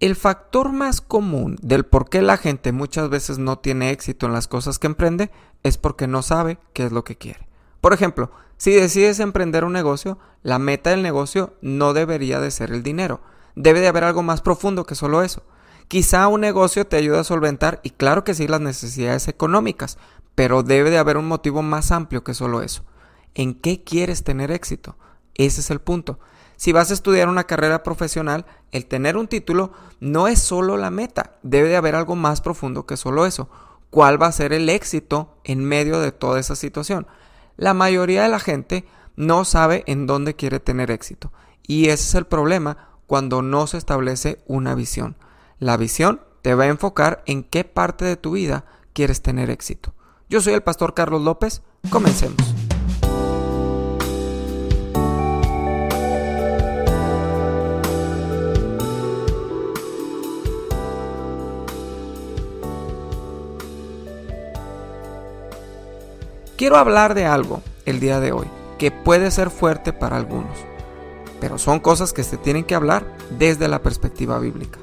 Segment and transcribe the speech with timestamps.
[0.00, 4.32] El factor más común del por qué la gente muchas veces no tiene éxito en
[4.32, 5.32] las cosas que emprende
[5.64, 7.48] es porque no sabe qué es lo que quiere.
[7.80, 12.70] Por ejemplo, si decides emprender un negocio, la meta del negocio no debería de ser
[12.70, 13.20] el dinero.
[13.56, 15.42] Debe de haber algo más profundo que solo eso.
[15.88, 19.98] Quizá un negocio te ayude a solventar, y claro que sí, las necesidades económicas,
[20.36, 22.84] pero debe de haber un motivo más amplio que solo eso.
[23.34, 24.96] ¿En qué quieres tener éxito?
[25.34, 26.20] Ese es el punto.
[26.58, 29.70] Si vas a estudiar una carrera profesional, el tener un título
[30.00, 33.48] no es solo la meta, debe de haber algo más profundo que solo eso.
[33.90, 37.06] ¿Cuál va a ser el éxito en medio de toda esa situación?
[37.56, 41.32] La mayoría de la gente no sabe en dónde quiere tener éxito.
[41.64, 45.14] Y ese es el problema cuando no se establece una visión.
[45.60, 49.94] La visión te va a enfocar en qué parte de tu vida quieres tener éxito.
[50.28, 51.62] Yo soy el pastor Carlos López.
[51.88, 52.57] Comencemos.
[66.58, 70.58] Quiero hablar de algo el día de hoy que puede ser fuerte para algunos,
[71.40, 74.80] pero son cosas que se tienen que hablar desde la perspectiva bíblica.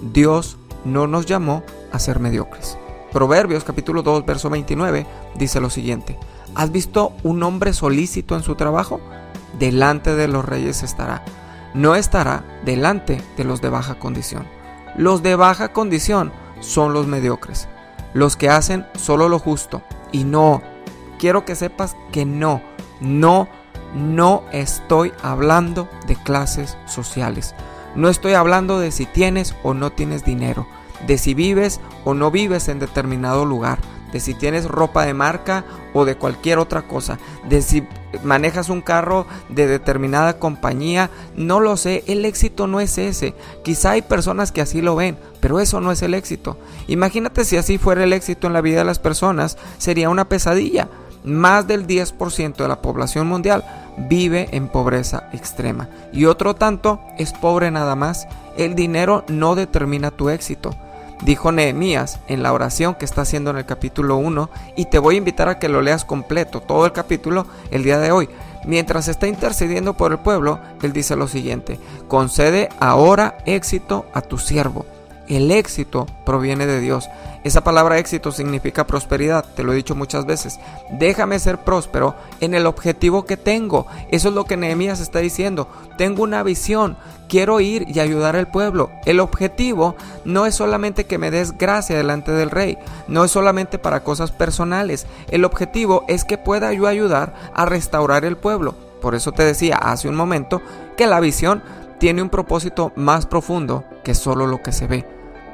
[0.00, 2.76] Dios no nos llamó a ser mediocres.
[3.12, 5.06] Proverbios capítulo 2 verso 29
[5.36, 6.18] dice lo siguiente,
[6.56, 9.00] ¿has visto un hombre solícito en su trabajo?
[9.60, 11.24] Delante de los reyes estará,
[11.72, 14.44] no estará delante de los de baja condición.
[14.96, 17.68] Los de baja condición son los mediocres,
[18.12, 20.71] los que hacen solo lo justo y no
[21.22, 22.60] quiero que sepas que no,
[23.00, 23.46] no,
[23.94, 27.54] no estoy hablando de clases sociales.
[27.94, 30.66] No estoy hablando de si tienes o no tienes dinero,
[31.06, 33.78] de si vives o no vives en determinado lugar,
[34.12, 35.64] de si tienes ropa de marca
[35.94, 37.86] o de cualquier otra cosa, de si
[38.24, 43.36] manejas un carro de determinada compañía, no lo sé, el éxito no es ese.
[43.62, 46.58] Quizá hay personas que así lo ven, pero eso no es el éxito.
[46.88, 50.88] Imagínate si así fuera el éxito en la vida de las personas, sería una pesadilla
[51.24, 53.64] más del 10% de la población mundial
[53.96, 58.26] vive en pobreza extrema y otro tanto es pobre nada más.
[58.56, 60.74] El dinero no determina tu éxito.
[61.22, 65.14] Dijo Nehemías en la oración que está haciendo en el capítulo 1 y te voy
[65.14, 68.28] a invitar a que lo leas completo, todo el capítulo, el día de hoy.
[68.64, 74.38] Mientras está intercediendo por el pueblo, él dice lo siguiente, concede ahora éxito a tu
[74.38, 74.84] siervo.
[75.28, 77.08] El éxito proviene de Dios.
[77.44, 80.60] Esa palabra éxito significa prosperidad, te lo he dicho muchas veces.
[80.90, 83.86] Déjame ser próspero en el objetivo que tengo.
[84.10, 85.68] Eso es lo que Nehemías está diciendo.
[85.96, 86.96] Tengo una visión,
[87.28, 88.90] quiero ir y ayudar al pueblo.
[89.06, 92.78] El objetivo no es solamente que me des gracia delante del rey,
[93.08, 95.06] no es solamente para cosas personales.
[95.30, 98.76] El objetivo es que pueda yo ayudar a restaurar el pueblo.
[99.00, 100.62] Por eso te decía hace un momento
[100.96, 101.62] que la visión
[101.98, 105.06] tiene un propósito más profundo que solo lo que se ve.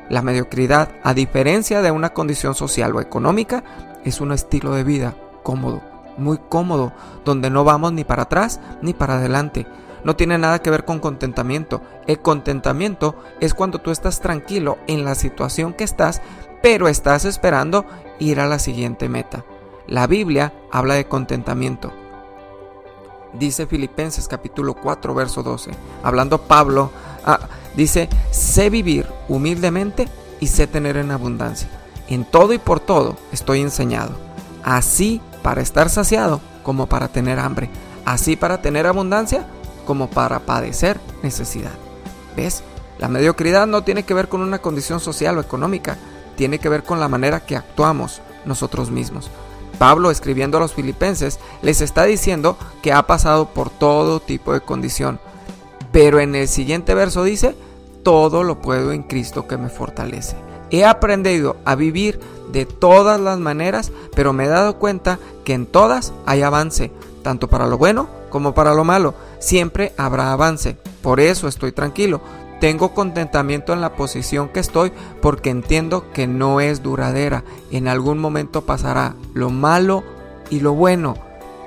[0.09, 3.63] La mediocridad, a diferencia de una condición social o económica,
[4.05, 5.83] es un estilo de vida cómodo,
[6.17, 6.93] muy cómodo,
[7.25, 9.67] donde no vamos ni para atrás ni para adelante.
[10.05, 11.83] No tiene nada que ver con contentamiento.
[12.07, 16.23] El contentamiento es cuando tú estás tranquilo en la situación que estás,
[16.63, 17.85] pero estás esperando
[18.19, 19.45] ir a la siguiente meta.
[19.87, 21.93] La Biblia habla de contentamiento.
[23.35, 25.73] Dice Filipenses capítulo 4 verso 12,
[26.03, 26.91] hablando Pablo
[27.31, 27.41] Ah,
[27.79, 30.09] dice, sé vivir humildemente
[30.41, 31.69] y sé tener en abundancia.
[32.09, 34.11] En todo y por todo estoy enseñado.
[34.65, 37.71] Así para estar saciado como para tener hambre.
[38.05, 39.47] Así para tener abundancia
[39.87, 41.73] como para padecer necesidad.
[42.37, 42.63] ¿Ves?
[42.99, 45.97] La mediocridad no tiene que ver con una condición social o económica,
[46.37, 49.31] tiene que ver con la manera que actuamos nosotros mismos.
[49.79, 54.61] Pablo, escribiendo a los filipenses, les está diciendo que ha pasado por todo tipo de
[54.61, 55.21] condición,
[55.93, 57.55] pero en el siguiente verso dice,
[58.03, 60.37] todo lo puedo en Cristo que me fortalece.
[60.71, 62.21] He aprendido a vivir
[62.53, 66.91] de todas las maneras, pero me he dado cuenta que en todas hay avance,
[67.23, 69.15] tanto para lo bueno como para lo malo.
[69.39, 70.77] Siempre habrá avance.
[71.03, 72.21] Por eso estoy tranquilo.
[72.61, 74.93] Tengo contentamiento en la posición que estoy
[75.23, 77.45] porque entiendo que no es duradera.
[77.71, 80.03] En algún momento pasará lo malo
[80.51, 81.15] y lo bueno.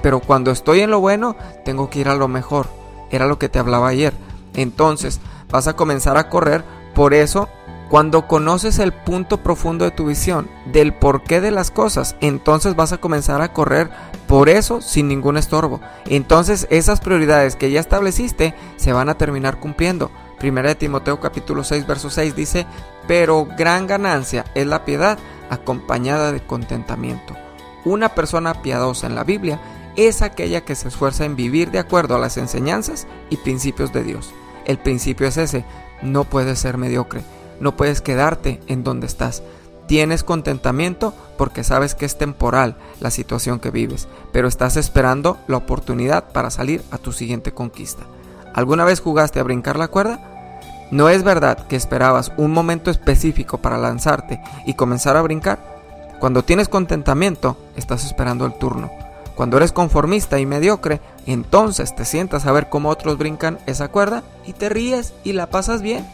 [0.02, 2.68] Pero cuando estoy en lo bueno, tengo que ir a lo mejor.
[3.10, 4.14] Era lo que te hablaba ayer.
[4.54, 5.22] Entonces
[5.52, 6.64] vas a comenzar a correr.
[6.94, 7.50] Por eso,
[7.92, 12.94] cuando conoces el punto profundo de tu visión, del porqué de las cosas, entonces vas
[12.94, 13.90] a comenzar a correr
[14.28, 15.82] por eso sin ningún estorbo.
[16.06, 20.10] Entonces esas prioridades que ya estableciste se van a terminar cumpliendo.
[20.40, 22.66] Primera de Timoteo capítulo 6 verso 6 dice,
[23.08, 25.20] pero gran ganancia es la piedad
[25.50, 27.36] acompañada de contentamiento.
[27.84, 29.60] Una persona piadosa en la Biblia
[29.98, 34.04] es aquella que se esfuerza en vivir de acuerdo a las enseñanzas y principios de
[34.04, 34.34] Dios.
[34.66, 35.66] El principio es ese,
[36.02, 37.24] no puedes ser mediocre,
[37.60, 39.44] no puedes quedarte en donde estás.
[39.88, 45.58] Tienes contentamiento porque sabes que es temporal la situación que vives, pero estás esperando la
[45.58, 48.04] oportunidad para salir a tu siguiente conquista.
[48.54, 50.20] ¿Alguna vez jugaste a brincar la cuerda?
[50.92, 55.60] ¿No es verdad que esperabas un momento específico para lanzarte y comenzar a brincar?
[56.20, 58.92] Cuando tienes contentamiento, estás esperando el turno.
[59.36, 64.24] Cuando eres conformista y mediocre, entonces te sientas a ver cómo otros brincan esa cuerda
[64.46, 66.06] y te ríes y la pasas bien,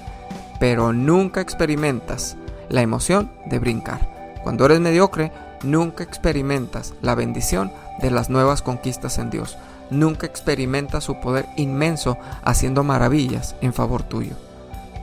[0.60, 2.38] pero nunca experimentas
[2.69, 4.40] la emoción de brincar.
[4.44, 5.31] Cuando eres mediocre,
[5.64, 7.72] nunca experimentas la bendición
[8.02, 9.58] de las nuevas conquistas en Dios.
[9.90, 14.36] Nunca experimentas su poder inmenso haciendo maravillas en favor tuyo.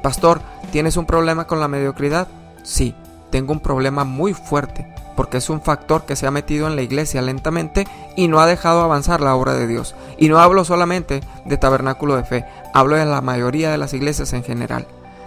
[0.02, 0.40] Pastor,
[0.70, 2.28] ¿tienes un problema con la mediocridad?
[2.62, 2.94] Sí,
[3.30, 6.82] tengo un problema muy fuerte, porque es un factor que se ha metido en la
[6.82, 9.94] iglesia lentamente y no ha dejado avanzar la obra de Dios.
[10.18, 14.32] Y no hablo solamente de tabernáculo de fe, hablo de la mayoría de las iglesias
[14.32, 14.86] en general.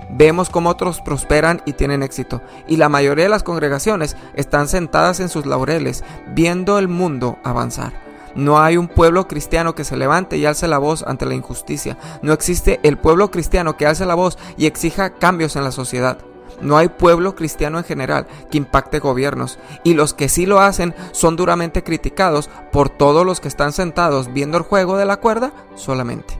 [0.09, 5.19] Vemos cómo otros prosperan y tienen éxito, y la mayoría de las congregaciones están sentadas
[5.19, 6.03] en sus laureles,
[6.33, 8.07] viendo el mundo avanzar.
[8.35, 11.97] No hay un pueblo cristiano que se levante y alce la voz ante la injusticia.
[12.21, 16.19] No existe el pueblo cristiano que alce la voz y exija cambios en la sociedad.
[16.61, 20.95] No hay pueblo cristiano en general que impacte gobiernos y los que sí lo hacen
[21.11, 25.51] son duramente criticados por todos los que están sentados viendo el juego de la cuerda
[25.75, 26.39] solamente.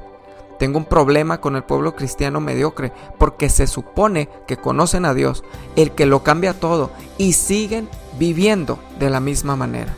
[0.57, 5.43] Tengo un problema con el pueblo cristiano mediocre porque se supone que conocen a Dios,
[5.75, 7.87] el que lo cambia todo y siguen
[8.17, 9.93] viviendo de la misma manera.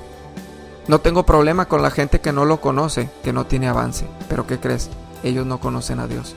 [0.90, 4.06] No tengo problema con la gente que no lo conoce, que no tiene avance.
[4.28, 4.90] Pero ¿qué crees?
[5.24, 6.36] Ellos no conocen a Dios.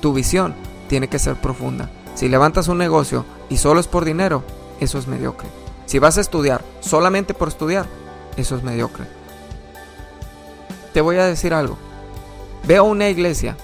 [0.00, 0.54] Tu visión
[0.88, 1.88] tiene que ser profunda.
[2.16, 4.42] Si levantas un negocio y solo es por dinero,
[4.80, 5.48] eso es mediocre.
[5.84, 7.86] Si vas a estudiar solamente por estudiar,
[8.38, 9.04] eso es mediocre.
[10.94, 11.76] Te voy a decir algo.
[12.66, 13.56] Veo una iglesia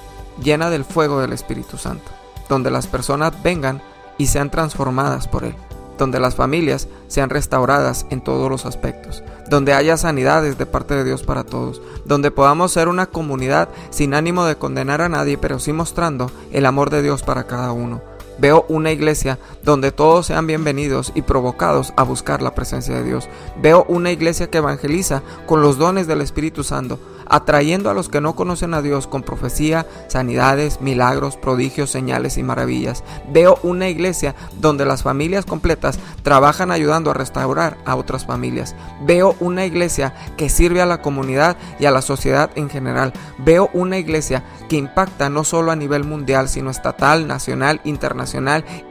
[0.43, 2.11] llena del fuego del Espíritu Santo,
[2.51, 3.83] donde las personas vengan
[4.19, 5.57] y sean transformadas por Él
[5.99, 11.05] donde las familias sean restauradas en todos los aspectos, donde haya sanidades de parte de
[11.05, 15.61] Dios para todos, donde podamos ser una comunidad sin ánimo de condenar a nadie, pero
[15.61, 18.03] sí mostrando el amor de Dios para cada uno.
[18.39, 23.29] Veo una iglesia donde todos sean bienvenidos y provocados a buscar la presencia de Dios.
[23.61, 28.21] Veo una iglesia que evangeliza con los dones del Espíritu Santo, atrayendo a los que
[28.21, 33.05] no conocen a Dios con profecía, sanidades, milagros, prodigios, señales y maravillas.
[33.31, 38.75] Veo una iglesia donde las familias completas trabajan ayudando a restaurar a otras familias.
[39.05, 43.13] Veo una iglesia que sirve a la comunidad y a la sociedad en general.
[43.39, 47.81] Veo una iglesia que impacta no solo a nivel mundial, sino estatal, nacional,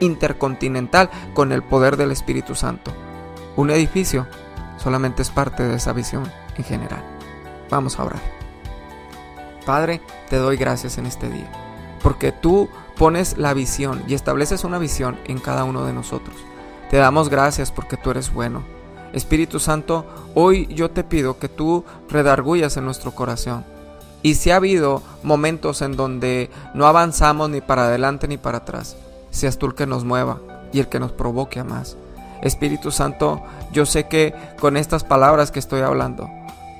[0.00, 2.92] intercontinental, con el poder del Espíritu Santo.
[3.56, 4.26] Un edificio
[4.78, 7.02] solamente es parte de esa visión en general.
[7.70, 8.20] Vamos a orar.
[9.64, 11.50] Padre, te doy gracias en este día,
[12.02, 16.36] porque tú pones la visión y estableces una visión en cada uno de nosotros.
[16.90, 18.62] Te damos gracias porque tú eres bueno.
[19.12, 23.64] Espíritu Santo, hoy yo te pido que tú redargullas en nuestro corazón.
[24.22, 28.96] Y si ha habido momentos en donde no avanzamos ni para adelante ni para atrás,
[29.32, 30.38] seas tú el que nos mueva
[30.72, 31.96] y el que nos provoque a más.
[32.40, 33.42] Espíritu Santo,
[33.72, 36.30] yo sé que con estas palabras que estoy hablando,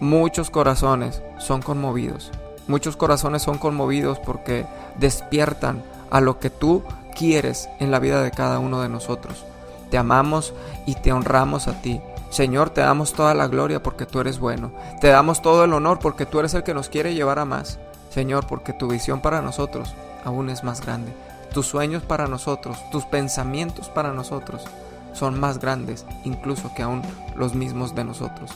[0.03, 2.33] Muchos corazones son conmovidos.
[2.67, 4.67] Muchos corazones son conmovidos porque
[4.99, 6.83] despiertan a lo que tú
[7.17, 9.45] quieres en la vida de cada uno de nosotros.
[9.93, 10.55] Te amamos
[10.87, 12.01] y te honramos a ti.
[12.31, 14.73] Señor, te damos toda la gloria porque tú eres bueno.
[15.01, 17.79] Te damos todo el honor porque tú eres el que nos quiere llevar a más.
[18.11, 19.95] Señor, porque tu visión para nosotros
[20.25, 21.13] aún es más grande.
[21.53, 24.65] Tus sueños para nosotros, tus pensamientos para nosotros
[25.13, 27.03] son más grandes incluso que aún
[27.37, 28.51] los mismos de nosotros.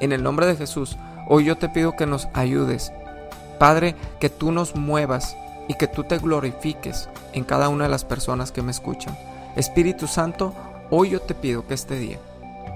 [0.00, 0.96] En el nombre de Jesús,
[1.28, 2.92] hoy yo te pido que nos ayudes.
[3.58, 5.36] Padre, que tú nos muevas
[5.68, 9.16] y que tú te glorifiques en cada una de las personas que me escuchan.
[9.54, 10.52] Espíritu Santo,
[10.90, 12.18] hoy yo te pido que este día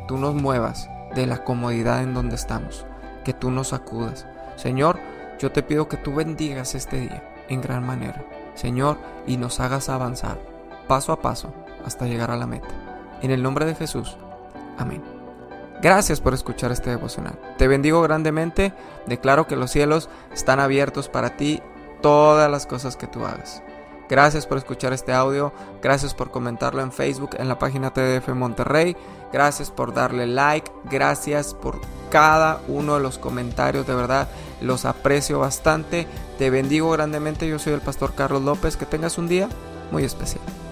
[0.07, 2.87] tú nos muevas de la comodidad en donde estamos,
[3.25, 4.27] que tú nos acudas.
[4.57, 5.01] Señor,
[5.41, 8.25] yo te pido que tú bendigas este día en gran manera,
[8.55, 10.55] Señor, y nos hagas avanzar
[10.87, 11.53] paso a paso
[11.85, 12.69] hasta llegar a la meta.
[13.23, 14.17] En el nombre de Jesús.
[14.79, 15.03] Amén.
[15.83, 17.39] Gracias por escuchar este devocional.
[17.59, 18.73] Te bendigo grandemente.
[19.07, 21.63] Declaro que los cielos están abiertos para ti,
[22.01, 23.63] todas las cosas que tú hagas.
[24.09, 25.53] Gracias por escuchar este audio.
[25.83, 28.97] Gracias por comentarlo en Facebook, en la página TDF Monterrey.
[29.33, 30.71] Gracias por darle like.
[30.85, 31.81] Gracias por
[32.11, 33.87] cada uno de los comentarios.
[33.87, 34.29] De verdad,
[34.61, 36.07] los aprecio bastante.
[36.39, 37.49] Te bendigo grandemente.
[37.49, 38.77] Yo soy el pastor Carlos López.
[38.77, 39.49] Que tengas un día
[39.91, 40.64] muy especial.